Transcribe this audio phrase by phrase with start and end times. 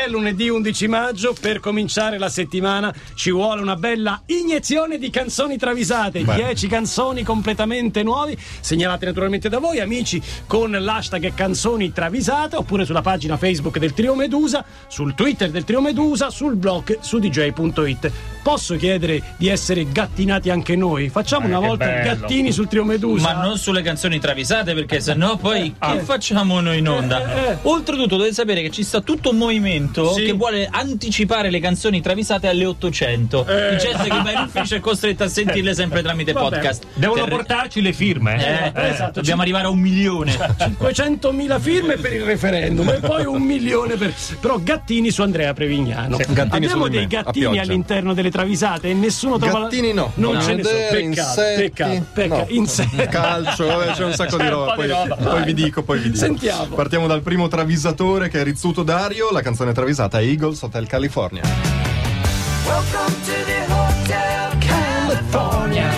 [0.00, 5.58] È lunedì 11 maggio, per cominciare la settimana ci vuole una bella iniezione di canzoni
[5.58, 12.84] travisate, 10 canzoni completamente nuovi, segnalate naturalmente da voi amici con l'hashtag canzoni travisate oppure
[12.84, 18.12] sulla pagina Facebook del Trio Medusa, sul Twitter del Trio Medusa, sul blog su dj.it.
[18.48, 21.10] Posso chiedere di essere gattinati anche noi?
[21.10, 22.16] Facciamo Eh, una volta bello.
[22.16, 23.34] gattini sul Trio Medusa.
[23.34, 27.46] Ma non sulle canzoni travisate, perché sennò poi che facciamo noi in onda?
[27.46, 27.58] Eh, eh.
[27.64, 30.22] Oltretutto, dovete sapere che ci sta tutto un movimento Sì.
[30.24, 33.44] che vuole anticipare le canzoni travisate alle 800.
[33.46, 33.70] Eh.
[33.72, 36.48] Di gente che va in ufficio è costretta a sentirle sempre tramite Vabbè.
[36.48, 36.86] podcast.
[36.94, 38.72] Devono Terri- portarci le firme.
[38.72, 39.12] Eh, Eh, esatto.
[39.20, 40.32] Dobbiamo arrivare a un milione.
[40.56, 44.14] 500.000 firme per il referendum e poi un milione per.
[44.40, 46.16] Però gattini su Andrea Prevignano.
[46.16, 49.62] Gattini Abbiamo dei gattini all'interno delle travisate e nessuno trova.
[49.62, 50.12] Gattini no.
[50.14, 50.42] Non No.
[50.42, 50.76] ce ne sono.
[50.76, 52.40] Peccato, insetti, peccato, peccato.
[52.40, 52.46] no.
[52.48, 52.96] Insetti.
[53.08, 54.74] Calcio, vabbè, c'è un sacco di C'è un roba.
[54.74, 55.14] po' di Poi, roba.
[55.16, 56.24] poi vi dico, poi vi dico.
[56.24, 56.74] Sentiamo.
[56.74, 59.30] Partiamo dal primo travisatore che è Rizzuto Dario.
[59.32, 61.42] La canzone travisata è Eagles Hotel California.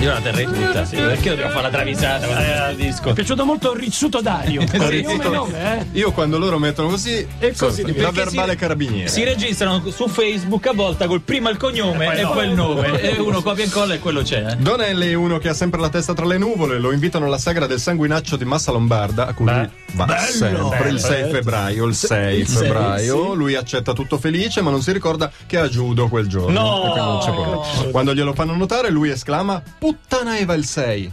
[0.01, 0.97] Io la terrei tutta, sì.
[0.97, 3.03] Perché dobbiamo fare la travisata con questo disco?
[3.05, 4.65] Mi è piaciuto molto Rizzuto Dario.
[4.73, 5.87] Nome, nome, eh?
[5.99, 9.09] Io quando loro mettono così, E così, la verbale si- carabiniere.
[9.09, 12.99] Si registrano su Facebook a volta col prima il cognome e poi il nome.
[13.01, 14.53] E uno copia e incolla e quello c'è.
[14.53, 14.57] eh.
[14.57, 17.67] Donelli è uno che ha sempre la testa tra le nuvole, lo invitano alla sagra
[17.67, 20.89] del sanguinaccio di Massa Lombarda, a cui Beh, va sempre bello.
[20.91, 23.37] il 6 febbraio, il 6 il sei, febbraio, sì.
[23.37, 26.61] lui accetta tutto felice, ma non si ricorda che ha judo quel giorno.
[26.61, 26.83] No!
[26.83, 27.91] perché non c'è problema.
[27.91, 31.13] Quando glielo fanno notare, lui esclama: Puttana Eva il 6.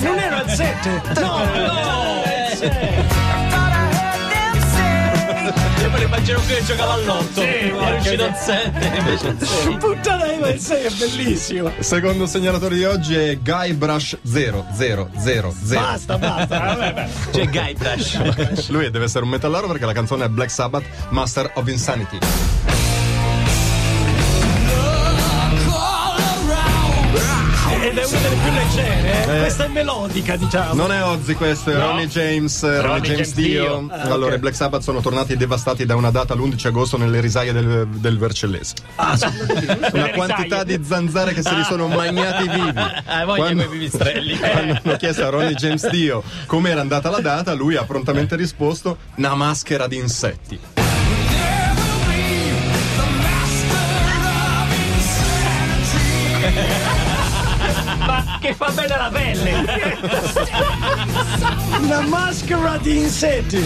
[0.00, 1.02] Non era il 7.
[1.20, 2.04] No, no.
[2.64, 3.23] Io
[6.34, 7.40] immagino che giocava all'otto.
[7.40, 9.76] è riuscito al 7 invece al 6.
[9.76, 11.72] Puttana Eva il 6 è bellissimo.
[11.78, 15.08] Secondo segnalatore di oggi è Guybrush 0000.
[15.80, 16.58] Basta, basta.
[16.74, 17.08] Vabbè.
[17.30, 18.68] C'è Guybrush.
[18.68, 22.18] Lui deve essere un metallaro perché la canzone è Black Sabbath, Master of Insanity.
[27.94, 29.22] Ed è una delle più leggere.
[29.36, 29.38] eh.
[29.38, 30.74] Questa è melodica, diciamo.
[30.74, 31.86] Non è Ozzy questo, è No.
[31.90, 33.62] Ronnie James, Ronnie, Ronnie James James Dio.
[33.86, 33.88] Dio.
[34.10, 34.36] allora, ok.
[34.36, 38.18] i Black Sabbath sono tornati devastati da una data l'11 agosto nelle risaie del, del
[38.18, 38.74] Vercellese.
[39.92, 40.78] una quantità risaie.
[40.78, 42.72] di zanzare che se li sono magnati vivi.
[43.06, 44.36] Ah, Quando- pipistrelli.
[44.38, 48.34] Quando hanno chiesto a Ronnie James Dio come era andata la data, lui ha prontamente
[48.34, 50.58] risposto: una maschera di insetti.
[58.44, 59.98] Che fa bene la pelle.
[61.80, 63.64] Una maschera di insetti.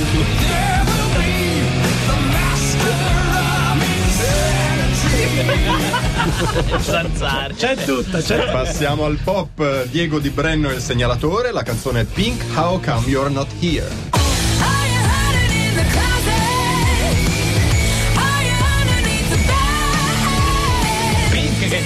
[6.79, 7.55] Zanzare.
[7.55, 8.53] C'è tutta, c'è tutta.
[8.53, 9.87] Passiamo al pop.
[9.87, 11.51] Diego Di Brenno è il segnalatore.
[11.51, 13.89] La canzone è Pink, How Come You're Not Here.
[14.13, 14.29] Pink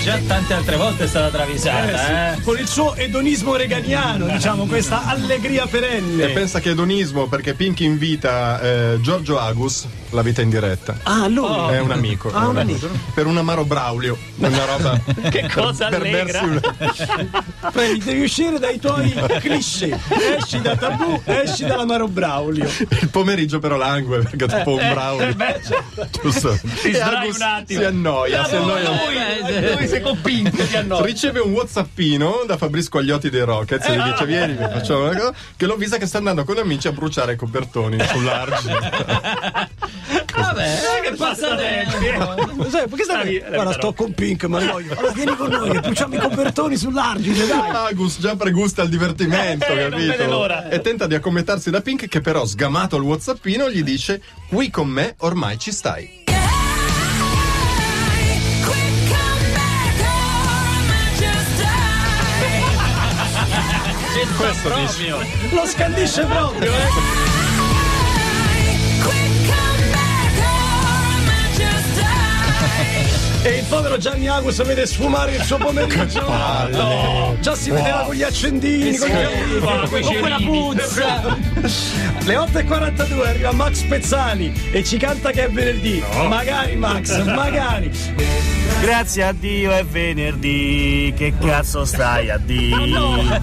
[0.02, 2.40] già tante altre volte è stata travisata, eh.
[2.42, 6.28] Con il suo edonismo reganiano, diciamo, questa allegria E perenne.
[6.30, 10.96] pensa che è edonismo perché Pink invita eh, Giorgio Agus, la vita in diretta.
[11.04, 11.74] Ah, lui.
[11.74, 12.30] È un amico.
[12.32, 12.88] Ah, è un amico.
[13.14, 14.16] Per un amaro Braulio.
[14.36, 15.00] Una roba.
[15.32, 16.40] Che cosa per allegra.
[16.42, 16.60] una-
[17.72, 19.98] Prendi, devi uscire dai tuoi cliché.
[20.38, 22.68] Esci da tabù, esci dall'amaro Braulio.
[23.00, 25.34] Il pomeriggio però langue perché è tipo un Braulio.
[25.34, 25.60] beh,
[26.22, 26.58] Giusto.
[26.82, 27.80] Ti sdrai un attimo.
[27.80, 28.44] Si annoia.
[28.44, 28.90] si annoia.
[28.90, 31.02] Lui, Lui sei con Pink ti hanno.
[31.02, 35.16] Riceve un whatsappino da Fabrizio Squagliotti dei Rockets e gli dice vieni vi facciamo una
[35.16, 38.90] cosa che lo avvisa che sta andando con amici a bruciare i copertoni sull'argine
[40.34, 42.68] Vabbè, che passatempo.
[42.68, 43.38] Sai, perché stai?
[43.38, 44.92] Guarda, la sto con Pink, ma voglio.
[44.96, 47.70] Allora vieni con noi, bruciamo i copertoni sull'argine, dai.
[47.92, 52.44] Agus già pregusta il divertimento Eh, capito e tenta di accomettarsi da Pink che però
[52.44, 56.20] sgamato il whatsappino gli dice qui con me ormai ci stai
[64.36, 65.18] Questo proprio.
[65.50, 66.88] Lo scandisce proprio, eh.
[73.92, 76.26] povero Gianni Agus vede sfumare il suo pomeriggio.
[76.70, 81.38] No, già si vedeva con gli accendini, con, gli Con quella puzza.
[82.24, 86.02] Le 8.42 arriva Max Pezzali e ci canta che è venerdì.
[86.28, 87.90] Magari Max, magari.
[88.80, 93.40] Grazie a Dio è venerdì, che cazzo stai a dire?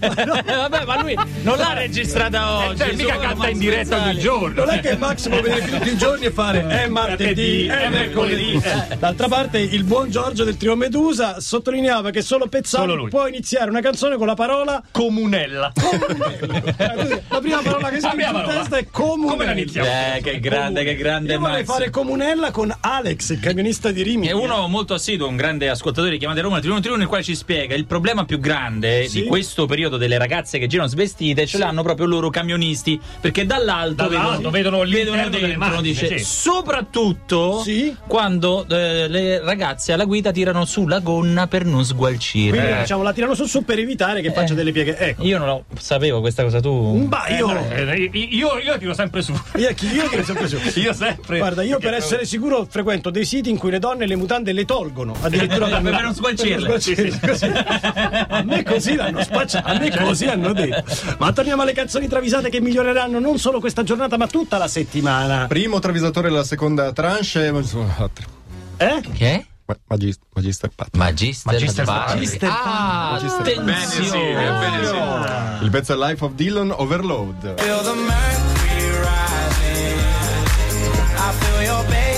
[0.00, 2.78] Eh, vabbè, ma lui non l'ha registrata oggi.
[2.78, 4.64] Cioè, mica canta Max in diretta ogni giorno.
[4.64, 8.60] Non è che Max può venire tutti i giorni e fare è martedì, è mercoledì.
[8.98, 13.70] D'altra parte, il buon Giorgio del Trio Medusa sottolineava che solo Pezzali Solo può iniziare
[13.70, 15.72] una canzone con la parola Comunella.
[16.76, 19.32] Ed La prima parola che prima in testa è comunella.
[19.32, 19.88] Come la iniziamo?
[19.88, 21.66] Eh, che grande, che grande Io vorrei Max.
[21.66, 24.28] fare comunella con Alex, il camionista di Rimini.
[24.28, 27.24] È uno molto assiduo, un grande ascoltatore di chiamate Roma, il Tribuno Tribuno, nel quale
[27.24, 29.22] ci spiega il problema più grande Sì.
[29.22, 34.08] di questo periodo delle ragazze che girano svestite ce l'hanno proprio loro camionisti, perché dall'alto,
[34.08, 36.24] Dall'alto vedono l'interno vedono delle dentro, macchine, dice, sì.
[36.24, 37.94] soprattutto Sì.
[38.06, 42.50] quando eh, le ragazze alla guida tirano su la gonna per non sgualcire.
[42.58, 42.80] Quindi Eh.
[42.80, 44.96] diciamo la tirano su su per evitare che faccia delle pieghe.
[44.96, 45.22] Ecco.
[45.24, 47.06] Io non lo sapevo questa cosa tu.
[47.08, 49.32] Ma io, Eh, io, io tiro sempre su.
[49.56, 50.58] io, io ne so preso.
[50.74, 51.38] Io sempre.
[51.38, 54.64] Guarda, io per essere sicuro frequento dei siti in cui le donne le mutande le
[54.64, 55.14] tolgono.
[55.20, 56.66] Addirittura Per non sgualcirle.
[56.66, 57.46] per non sgualcirle, così.
[57.46, 60.84] A me così l'hanno spacciato, a me così hanno detto.
[61.18, 65.46] Ma torniamo alle canzoni travisate che miglioreranno non solo questa giornata, ma tutta la settimana.
[65.46, 67.52] Primo travisatore della seconda tranche.
[68.76, 69.00] Eh?
[69.12, 69.46] Che?
[69.66, 70.88] Ma- Magis- Magister Pat.
[70.94, 72.14] Magister, Magister Bari.
[72.14, 73.64] Magister Ah, Magister attenzione.
[73.64, 74.86] Bene, sì, bene,
[75.58, 75.64] sì.
[75.64, 77.54] Il pezzo è Life of Dylan Overload.
[77.60, 80.00] Feel the mercury rising.
[81.16, 82.13] I feel your baseline.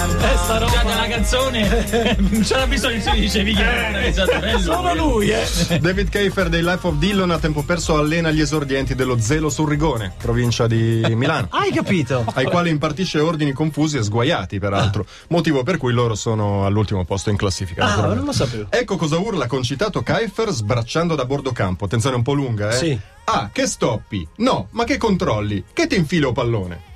[0.00, 0.72] Eh, sta roba.
[0.72, 4.58] Già dalla canzone non c'era bisogno che si che era esatto, bello.
[4.58, 5.78] Solo lui, eh.
[5.78, 9.68] David Keifer dei Life of Dylan a tempo perso allena gli esordienti dello Zelo sul
[9.68, 11.48] Rigone, provincia di Milano.
[11.52, 12.24] Hai capito?
[12.32, 17.28] ai quali impartisce ordini confusi e sguaiati, peraltro, motivo per cui loro sono all'ultimo posto
[17.28, 17.84] in classifica.
[17.84, 18.66] Ah, non lo sapevo.
[18.70, 21.84] Ecco cosa urla concitato Keifer sbracciando da bordo campo.
[21.84, 22.76] Attenzione un po' lunga, eh?
[22.76, 22.98] Sì.
[23.24, 24.26] Ah, che stoppi?
[24.36, 25.64] No, ma che controlli?
[25.72, 26.88] Che ti infilo pallone?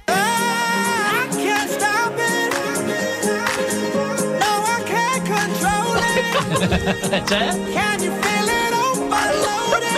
[6.51, 7.25] It.
[7.29, 7.47] Cioè?
[7.73, 9.95] Can you feel it overloaded?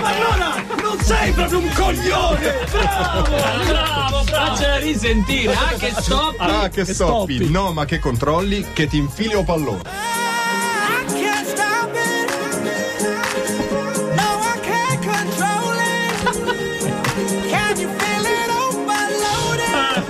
[0.00, 2.54] Ma allora non sei proprio un coglione!
[2.70, 3.22] Bravo!
[3.64, 5.52] Bravo, Faccela risentire.
[5.54, 6.34] Ah, che stop.
[6.38, 7.34] Ah, che, che stoppi?
[7.36, 7.50] stoppi.
[7.50, 8.66] No, ma che controlli?
[8.72, 9.80] Che ti infilo pallone?
[9.84, 13.65] I can't stop it.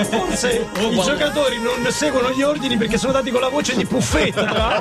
[0.05, 4.81] Forse i giocatori non seguono gli ordini perché sono dati con la voce di puffetta.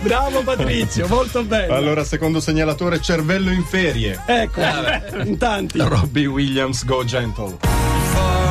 [0.00, 1.74] Bravo Patrizio, molto bello.
[1.74, 4.22] Allora, secondo segnalatore, cervello in ferie.
[4.26, 4.60] Ecco,
[5.24, 5.78] in tanti.
[5.80, 8.47] Robbie Williams, go gentle.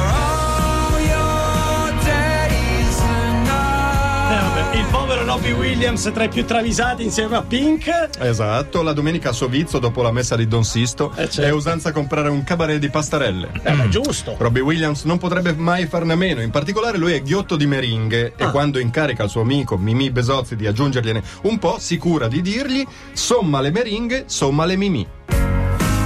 [5.28, 8.12] Robbie Williams tra i più travisati insieme a Pink.
[8.20, 11.42] Esatto, la domenica a Sovizio, dopo la messa di Don Sisto, Eh, certo.
[11.42, 13.50] è usanza comprare un cabaret di pastarelle.
[13.62, 14.36] Eh, ma giusto.
[14.38, 18.34] Robbie Williams non potrebbe mai farne a meno, in particolare lui è ghiotto di meringhe
[18.38, 18.46] Ah.
[18.46, 22.42] e quando incarica il suo amico Mimì Besozzi di aggiungergliene un po', si cura di
[22.42, 25.06] dirgli somma le meringhe, somma le mimì.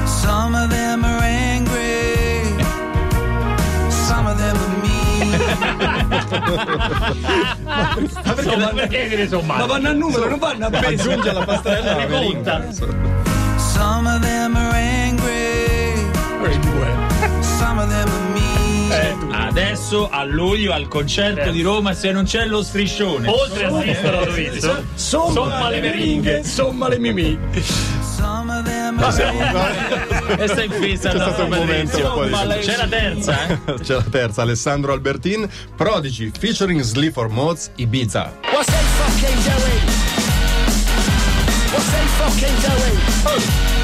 [0.03, 1.19] Some of them are
[7.63, 7.95] Ma
[8.33, 9.57] perché vanno, Perché dire insomma?
[9.57, 11.09] ma vanno a numero, non vanno a peso.
[11.09, 12.65] Aggiunge alla pastarella la meringa.
[13.57, 16.09] Some of them are angry.
[17.41, 19.29] Some of them are mean.
[19.33, 23.27] Adesso a luglio al concerto di Roma se non c'è lo striscione.
[23.27, 24.83] Oltre a assistere a Dovizio.
[24.95, 27.37] Somma, Somma le le meringhe, somma le mimì.
[30.37, 31.09] E in fissa.
[31.09, 33.59] C'è stato un momento un po' di- C'è la terza, eh?
[33.81, 38.31] C'è la terza, Alessandro Albertin, Prodigy featuring Sleaford Mods Ibiza.
[38.51, 39.83] What's they fucking doing?
[41.71, 43.80] What's they fucking doing?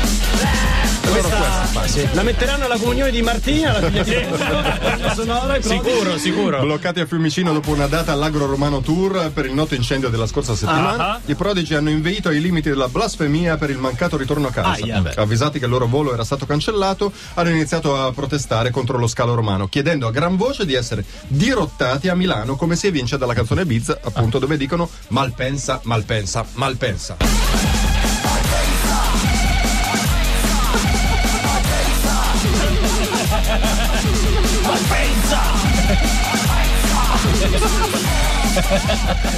[1.12, 1.66] Questa
[2.14, 6.60] la metteranno alla comunione di Martina, la figlia di la sonora e Sicuro, sicuro.
[6.62, 10.56] Bloccati a Fiumicino dopo una data all'Agro Romano Tour per il noto incendio della scorsa
[10.56, 11.20] settimana, Ah.
[11.26, 14.84] i Prodigy hanno inveito ai limiti della blasfemia per il mancato ritorno a casa.
[14.84, 15.14] Aia.
[15.16, 19.34] Avvisati che il loro volo era stato cancellato, hanno iniziato a protestare contro lo scalo
[19.34, 23.66] romano, chiedendo a gran voce di essere dirottati a Milano, come si evince dalla canzone
[23.66, 27.97] Bizza, appunto, dove dicono malpensa, malpensa, malpensa.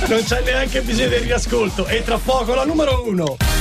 [0.08, 1.86] Non c'è neanche bisogno del riascolto.
[1.86, 3.59] E tra poco la numero uno.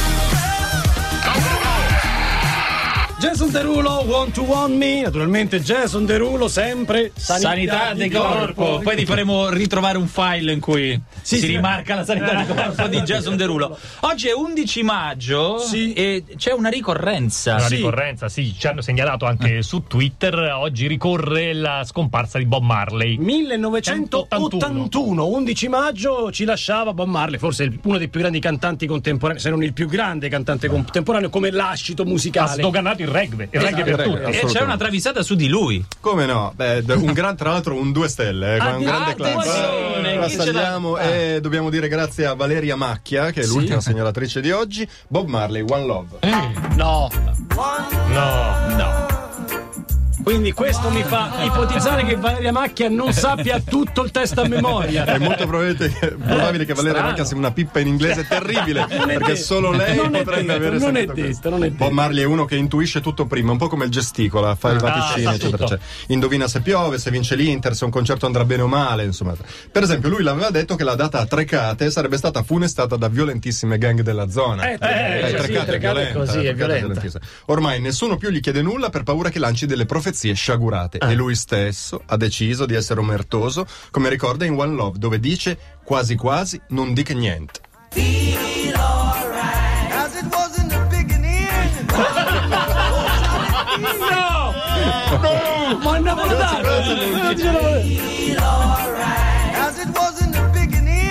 [3.19, 5.03] Jason Derulo, Want to Want Me.
[5.03, 8.79] Naturalmente Jason Derulo, sempre Sanità di corpo.
[8.81, 11.47] Poi ti faremo ritrovare un file in cui Sì, si sì.
[11.49, 13.77] rimarca la sanità di corpo di Jason Derulo.
[14.01, 15.93] Oggi è 11 maggio Sì.
[15.95, 17.55] e c'è una ricorrenza.
[17.57, 17.75] Una Sì.
[17.77, 20.53] ricorrenza, sì, ci hanno segnalato anche su Twitter.
[20.57, 23.17] Oggi ricorre la scomparsa di Bob Marley.
[23.19, 29.51] 1981, 11 maggio, ci lasciava Bob Marley, forse uno dei più grandi cantanti contemporanei, se
[29.51, 32.53] non il più grande cantante contemporaneo come lascito Ha musicale.
[32.63, 34.19] sdoganato il rugby, il rugby il per rugby, tutti.
[34.19, 34.65] E c'è assolutamente.
[34.65, 35.85] una travisata su di lui.
[36.01, 36.53] Come no?
[36.55, 40.29] Beh, un gran, tra l'altro un due stelle, eh, con un grande l'ha?
[40.29, 44.89] Saliamo e dobbiamo dire grazie a Valeria Macchia, che è l'ultima segnalatrice di oggi.
[45.09, 46.19] Bob Marley, One Love.
[46.77, 47.11] No.
[47.55, 47.89] No.
[48.09, 48.48] No.
[50.29, 55.07] Quindi questo mi fa ipotizzare che Valeria Macchia non sappia tutto il testo a memoria.
[55.07, 57.07] È molto probabile che, probabile che Valeria Strano.
[57.09, 59.35] Macchia sia una pippa in inglese terribile, perché detto.
[59.37, 61.95] solo lei Non potrebbe detto, avere non è detto, non è Bob detto.
[61.95, 65.23] Marley è uno che intuisce tutto prima, un po' come il gesticola, fa i vaticini,
[65.23, 65.65] sa eccetera, tutto.
[65.65, 65.81] eccetera.
[66.09, 69.35] Indovina se piove, se vince l'Inter, se un concerto andrà bene o male, insomma.
[69.73, 73.79] Per esempio, lui l'aveva detto che la data a Trecate sarebbe stata funestata da violentissime
[73.79, 74.73] gang della zona.
[74.73, 77.03] Eh, Trecate, Eh, sì, Trecate Trecate è violenta, così, è violenta.
[77.47, 80.99] Ormai nessuno più gli chiede nulla per paura che lanci delle profezie sciagurate.
[80.99, 81.11] Eh.
[81.11, 85.59] E lui stesso ha deciso di essere omertoso, come ricorda in One Love, dove dice
[85.85, 87.61] quasi quasi non dica niente.
[87.95, 88.77] Beginning.
[95.83, 96.69] Ma è napoletano!
[99.61, 101.11] As it was in the beginning.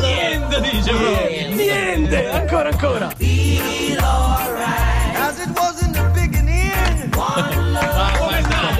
[0.00, 1.54] Niente, dice proprio.
[1.54, 2.28] Niente!
[2.30, 3.06] Ancora, ancora!
[5.16, 7.69] As it was in the beginning.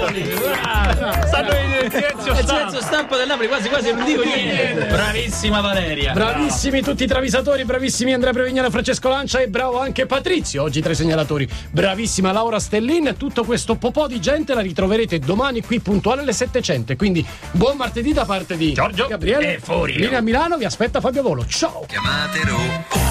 [0.07, 1.51] Stanno
[1.83, 2.45] in silenzio il stampa.
[2.45, 4.85] silenzio stampa del Napoli quasi quasi non dico niente.
[4.89, 6.13] Bravissima Valeria.
[6.13, 10.91] Bravissimi tutti i travisatori, bravissimi Andrea Prevignano, Francesco Lancia e bravo anche Patrizio, oggi tra
[10.91, 11.47] i segnalatori.
[11.71, 16.95] Bravissima Laura Stellin, tutto questo popò di gente la ritroverete domani qui puntuale alle 700.
[16.95, 19.55] Quindi buon martedì da parte di Giorgio Gabriele.
[19.55, 19.97] e fuori.
[19.97, 21.45] Linea a Milano, vi aspetta Fabio Volo.
[21.45, 21.85] Ciao!
[21.87, 23.09] Chiamatelo